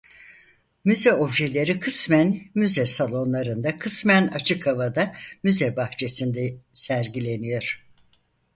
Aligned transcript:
Müze 0.85 1.13
objeleri 1.13 1.79
kısmen 1.79 2.41
müze 2.55 2.85
salonlarında 2.85 3.77
kısmen 3.77 4.27
açık 4.27 4.67
havada 4.67 5.15
müze 5.43 5.75
bahçesinde 5.75 6.55
sergileniyor. 6.71 7.85